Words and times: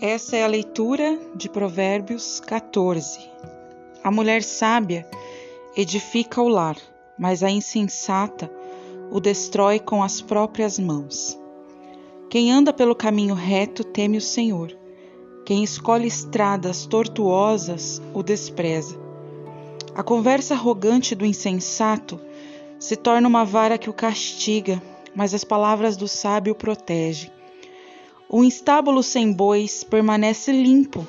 Essa 0.00 0.36
é 0.36 0.44
a 0.44 0.46
leitura 0.46 1.18
de 1.34 1.48
Provérbios 1.48 2.38
14. 2.38 3.18
A 4.04 4.12
mulher 4.12 4.44
sábia 4.44 5.04
edifica 5.76 6.40
o 6.40 6.46
lar, 6.46 6.76
mas 7.18 7.42
a 7.42 7.50
insensata 7.50 8.48
o 9.10 9.18
destrói 9.18 9.80
com 9.80 10.00
as 10.00 10.20
próprias 10.20 10.78
mãos. 10.78 11.36
Quem 12.30 12.52
anda 12.52 12.72
pelo 12.72 12.94
caminho 12.94 13.34
reto 13.34 13.82
teme 13.82 14.18
o 14.18 14.20
Senhor. 14.20 14.70
Quem 15.44 15.64
escolhe 15.64 16.06
estradas 16.06 16.86
tortuosas 16.86 18.00
o 18.14 18.22
despreza. 18.22 18.96
A 19.96 20.02
conversa 20.04 20.54
arrogante 20.54 21.12
do 21.16 21.26
insensato 21.26 22.20
se 22.78 22.94
torna 22.94 23.26
uma 23.26 23.44
vara 23.44 23.76
que 23.76 23.90
o 23.90 23.92
castiga, 23.92 24.80
mas 25.12 25.34
as 25.34 25.42
palavras 25.42 25.96
do 25.96 26.06
sábio 26.06 26.52
o 26.52 26.56
protegem. 26.56 27.36
O 28.30 28.44
estábulo 28.44 29.02
sem 29.02 29.32
bois 29.32 29.82
permanece 29.82 30.52
limpo, 30.52 31.06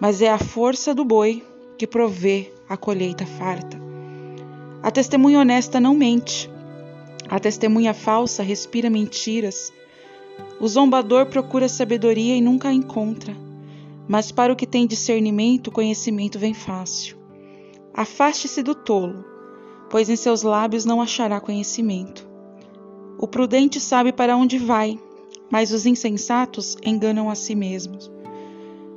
mas 0.00 0.22
é 0.22 0.30
a 0.30 0.38
força 0.38 0.94
do 0.94 1.04
boi 1.04 1.44
que 1.76 1.88
provê 1.88 2.52
a 2.68 2.76
colheita 2.76 3.26
farta. 3.26 3.76
A 4.80 4.92
testemunha 4.92 5.40
honesta 5.40 5.80
não 5.80 5.92
mente, 5.92 6.48
a 7.28 7.40
testemunha 7.40 7.92
falsa 7.92 8.44
respira 8.44 8.88
mentiras. 8.88 9.72
O 10.60 10.68
zombador 10.68 11.26
procura 11.26 11.68
sabedoria 11.68 12.36
e 12.36 12.40
nunca 12.40 12.68
a 12.68 12.72
encontra, 12.72 13.36
mas 14.06 14.30
para 14.30 14.52
o 14.52 14.56
que 14.56 14.68
tem 14.68 14.86
discernimento, 14.86 15.66
o 15.66 15.72
conhecimento 15.72 16.38
vem 16.38 16.54
fácil. 16.54 17.16
Afaste-se 17.92 18.62
do 18.62 18.76
tolo, 18.76 19.24
pois 19.90 20.08
em 20.08 20.14
seus 20.14 20.44
lábios 20.44 20.84
não 20.84 21.02
achará 21.02 21.40
conhecimento. 21.40 22.24
O 23.18 23.26
prudente 23.26 23.80
sabe 23.80 24.12
para 24.12 24.36
onde 24.36 24.58
vai, 24.58 24.96
mas 25.50 25.72
os 25.72 25.84
insensatos 25.84 26.76
enganam 26.84 27.28
a 27.28 27.34
si 27.34 27.54
mesmos. 27.54 28.10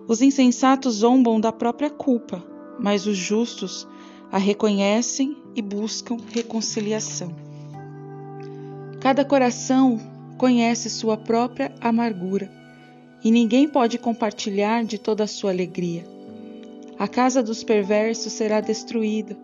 Os 0.08 0.22
insensatos 0.22 0.96
zombam 0.96 1.40
da 1.40 1.52
própria 1.52 1.90
culpa, 1.90 2.44
mas 2.80 3.08
os 3.08 3.18
justos 3.18 3.88
a 4.32 4.38
reconhecem 4.38 5.38
e 5.56 5.62
buscam 5.62 6.18
reconciliação. 6.32 7.34
Cada 9.00 9.26
coração 9.26 10.00
conhece 10.38 10.90
sua 10.90 11.18
própria 11.18 11.74
amargura, 11.80 12.52
e 13.24 13.32
ninguém 13.32 13.68
pode 13.68 13.98
compartilhar 13.98 14.84
de 14.84 14.98
toda 14.98 15.24
a 15.24 15.28
sua 15.28 15.52
alegria. 15.52 16.06
A 17.00 17.08
casa 17.08 17.42
dos 17.42 17.64
perversos 17.64 18.34
será 18.34 18.60
destruída, 18.60 19.38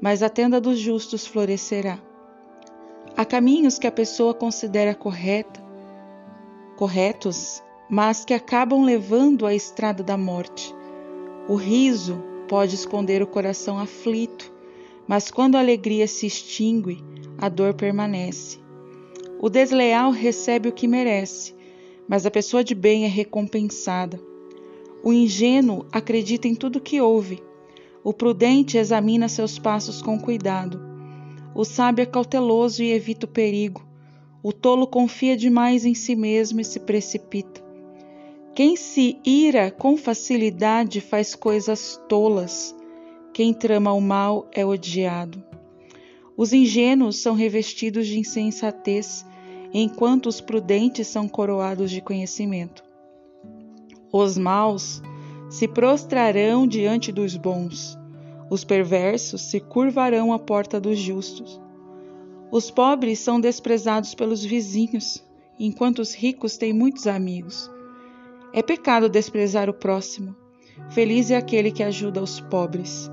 mas 0.00 0.22
a 0.22 0.28
tenda 0.28 0.60
dos 0.60 0.78
justos 0.78 1.26
florescerá. 1.26 1.98
Há 3.16 3.24
caminhos 3.24 3.78
que 3.78 3.86
a 3.86 3.92
pessoa 3.92 4.32
considera 4.32 4.94
correta, 4.94 5.59
corretos, 6.80 7.62
mas 7.90 8.24
que 8.24 8.32
acabam 8.32 8.82
levando 8.82 9.44
à 9.44 9.54
estrada 9.54 10.02
da 10.02 10.16
morte. 10.16 10.74
O 11.46 11.54
riso 11.54 12.24
pode 12.48 12.74
esconder 12.74 13.20
o 13.22 13.26
coração 13.26 13.78
aflito, 13.78 14.50
mas 15.06 15.30
quando 15.30 15.56
a 15.56 15.58
alegria 15.58 16.08
se 16.08 16.24
extingue, 16.24 17.04
a 17.36 17.50
dor 17.50 17.74
permanece. 17.74 18.58
O 19.38 19.50
desleal 19.50 20.10
recebe 20.10 20.70
o 20.70 20.72
que 20.72 20.88
merece, 20.88 21.54
mas 22.08 22.24
a 22.24 22.30
pessoa 22.30 22.64
de 22.64 22.74
bem 22.74 23.04
é 23.04 23.08
recompensada. 23.08 24.18
O 25.04 25.12
ingênuo 25.12 25.84
acredita 25.92 26.48
em 26.48 26.54
tudo 26.54 26.80
que 26.80 26.98
ouve. 26.98 27.42
O 28.02 28.14
prudente 28.14 28.78
examina 28.78 29.28
seus 29.28 29.58
passos 29.58 30.00
com 30.00 30.18
cuidado. 30.18 30.80
O 31.54 31.62
sábio 31.62 32.04
é 32.04 32.06
cauteloso 32.06 32.82
e 32.82 32.90
evita 32.90 33.26
o 33.26 33.28
perigo. 33.28 33.89
O 34.42 34.52
tolo 34.52 34.86
confia 34.86 35.36
demais 35.36 35.84
em 35.84 35.94
si 35.94 36.16
mesmo 36.16 36.60
e 36.60 36.64
se 36.64 36.80
precipita. 36.80 37.62
Quem 38.54 38.74
se 38.74 39.18
ira 39.24 39.70
com 39.70 39.96
facilidade 39.96 41.00
faz 41.00 41.34
coisas 41.34 42.00
tolas. 42.08 42.74
Quem 43.32 43.52
trama 43.52 43.92
o 43.92 44.00
mal 44.00 44.48
é 44.52 44.64
odiado. 44.64 45.42
Os 46.36 46.52
ingênuos 46.52 47.18
são 47.18 47.34
revestidos 47.34 48.06
de 48.06 48.18
insensatez, 48.18 49.26
enquanto 49.74 50.26
os 50.26 50.40
prudentes 50.40 51.06
são 51.06 51.28
coroados 51.28 51.90
de 51.90 52.00
conhecimento. 52.00 52.82
Os 54.12 54.38
maus 54.38 55.02
se 55.50 55.68
prostrarão 55.68 56.66
diante 56.66 57.12
dos 57.12 57.36
bons, 57.36 57.98
os 58.50 58.64
perversos 58.64 59.42
se 59.42 59.60
curvarão 59.60 60.32
à 60.32 60.38
porta 60.38 60.80
dos 60.80 60.98
justos. 60.98 61.60
Os 62.52 62.68
pobres 62.68 63.20
são 63.20 63.40
desprezados 63.40 64.14
pelos 64.14 64.44
vizinhos, 64.44 65.24
enquanto 65.58 66.00
os 66.00 66.14
ricos 66.14 66.56
têm 66.56 66.72
muitos 66.72 67.06
amigos. 67.06 67.70
É 68.52 68.60
pecado 68.60 69.08
desprezar 69.08 69.70
o 69.70 69.74
próximo. 69.74 70.34
Feliz 70.90 71.30
é 71.30 71.36
aquele 71.36 71.70
que 71.70 71.84
ajuda 71.84 72.20
os 72.20 72.40
pobres. 72.40 73.08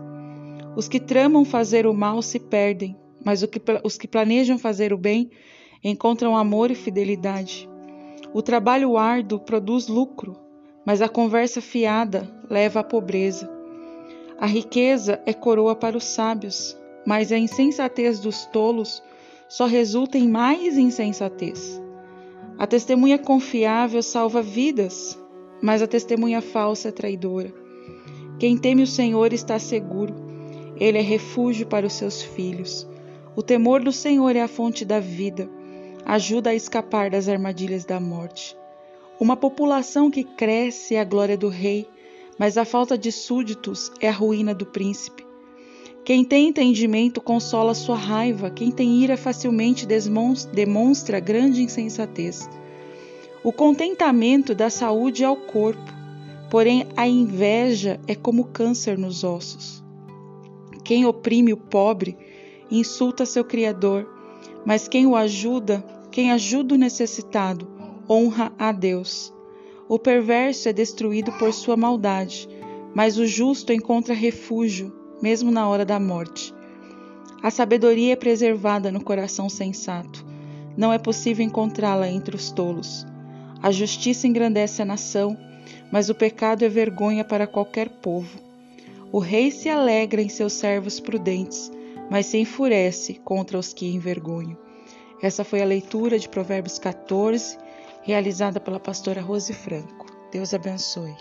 Os 0.75 0.87
que 0.87 0.99
tramam 0.99 1.45
fazer 1.45 1.85
o 1.85 1.93
mal 1.93 2.21
se 2.23 2.39
perdem, 2.39 2.97
mas 3.23 3.43
os 3.83 3.97
que 3.97 4.07
planejam 4.07 4.57
fazer 4.57 4.91
o 4.91 4.97
bem 4.97 5.29
encontram 5.83 6.35
amor 6.35 6.71
e 6.71 6.75
fidelidade. 6.75 7.69
O 8.33 8.41
trabalho 8.41 8.97
árduo 8.97 9.39
produz 9.39 9.87
lucro, 9.87 10.35
mas 10.83 11.01
a 11.01 11.09
conversa 11.09 11.61
fiada 11.61 12.27
leva 12.49 12.79
à 12.79 12.83
pobreza. 12.83 13.47
A 14.39 14.47
riqueza 14.47 15.21
é 15.25 15.33
coroa 15.33 15.75
para 15.75 15.97
os 15.97 16.05
sábios, 16.05 16.75
mas 17.05 17.31
a 17.31 17.37
insensatez 17.37 18.19
dos 18.19 18.45
tolos 18.45 19.03
só 19.47 19.65
resulta 19.65 20.17
em 20.17 20.27
mais 20.27 20.77
insensatez. 20.77 21.81
A 22.57 22.65
testemunha 22.65 23.19
confiável 23.19 24.01
salva 24.01 24.41
vidas, 24.41 25.17
mas 25.61 25.81
a 25.81 25.87
testemunha 25.87 26.41
falsa 26.41 26.89
é 26.89 26.91
traidora. 26.91 27.53
Quem 28.39 28.57
teme 28.57 28.83
o 28.83 28.87
Senhor 28.87 29.31
está 29.33 29.59
seguro, 29.59 30.15
ele 30.79 30.97
é 30.97 31.01
refúgio 31.01 31.67
para 31.67 31.85
os 31.85 31.93
seus 31.93 32.21
filhos. 32.21 32.87
O 33.35 33.43
temor 33.43 33.83
do 33.83 33.91
Senhor 33.91 34.35
é 34.35 34.41
a 34.41 34.47
fonte 34.47 34.83
da 34.83 34.99
vida, 34.99 35.49
ajuda 36.05 36.49
a 36.49 36.55
escapar 36.55 37.09
das 37.09 37.27
armadilhas 37.27 37.85
da 37.85 37.99
morte. 37.99 38.57
Uma 39.19 39.35
população 39.35 40.09
que 40.09 40.23
cresce 40.23 40.95
é 40.95 41.01
a 41.01 41.03
glória 41.03 41.37
do 41.37 41.49
rei, 41.49 41.87
mas 42.39 42.57
a 42.57 42.65
falta 42.65 42.97
de 42.97 43.11
súditos 43.11 43.91
é 43.99 44.09
a 44.09 44.11
ruína 44.11 44.53
do 44.55 44.65
príncipe. 44.65 45.26
Quem 46.07 46.23
tem 46.23 46.47
entendimento 46.47 47.19
consola 47.19 47.73
sua 47.73 47.97
raiva, 47.97 48.49
quem 48.49 48.71
tem 48.71 49.03
ira 49.03 49.17
facilmente 49.17 49.85
demonstra 50.53 51.19
grande 51.19 51.61
insensatez. 51.61 52.49
O 53.43 53.51
contentamento 53.51 54.55
dá 54.55 54.69
saúde 54.69 55.25
ao 55.25 55.35
corpo, 55.35 55.93
porém 56.49 56.87
a 56.95 57.05
inveja 57.05 57.99
é 58.07 58.15
como 58.15 58.45
câncer 58.45 58.97
nos 58.97 59.25
ossos. 59.25 59.83
Quem 60.81 61.05
oprime 61.05 61.51
o 61.51 61.57
pobre 61.57 62.17
insulta 62.71 63.25
seu 63.25 63.43
Criador, 63.43 64.09
mas 64.65 64.87
quem 64.87 65.05
o 65.05 65.13
ajuda, 65.13 65.83
quem 66.09 66.31
ajuda 66.31 66.75
o 66.75 66.77
necessitado, 66.77 67.67
honra 68.09 68.53
a 68.57 68.71
Deus. 68.71 69.33
O 69.89 69.99
perverso 69.99 70.69
é 70.69 70.71
destruído 70.71 71.33
por 71.33 71.51
sua 71.51 71.75
maldade, 71.75 72.47
mas 72.95 73.17
o 73.17 73.27
justo 73.27 73.73
encontra 73.73 74.13
refúgio 74.13 74.96
mesmo 75.21 75.51
na 75.51 75.67
hora 75.67 75.85
da 75.85 75.99
morte. 75.99 76.53
A 77.41 77.51
sabedoria 77.51 78.13
é 78.13 78.15
preservada 78.15 78.91
no 78.91 79.03
coração 79.03 79.49
sensato. 79.49 80.25
Não 80.75 80.91
é 80.91 80.97
possível 80.97 81.45
encontrá-la 81.45 82.09
entre 82.09 82.35
os 82.35 82.51
tolos. 82.51 83.05
A 83.61 83.71
justiça 83.71 84.27
engrandece 84.27 84.81
a 84.81 84.85
nação, 84.85 85.37
mas 85.91 86.09
o 86.09 86.15
pecado 86.15 86.63
é 86.63 86.69
vergonha 86.69 87.23
para 87.23 87.47
qualquer 87.47 87.89
povo. 87.89 88.39
O 89.11 89.19
rei 89.19 89.51
se 89.51 89.69
alegra 89.69 90.21
em 90.21 90.29
seus 90.29 90.53
servos 90.53 90.99
prudentes, 90.99 91.71
mas 92.09 92.25
se 92.25 92.37
enfurece 92.37 93.15
contra 93.15 93.57
os 93.57 93.73
que 93.73 93.87
envergonham. 93.87 94.57
Essa 95.21 95.43
foi 95.43 95.61
a 95.61 95.65
leitura 95.65 96.19
de 96.19 96.29
Provérbios 96.29 96.77
14, 96.77 97.57
realizada 98.03 98.59
pela 98.59 98.79
pastora 98.79 99.21
Rose 99.21 99.53
Franco. 99.53 100.05
Deus 100.31 100.53
abençoe. 100.53 101.15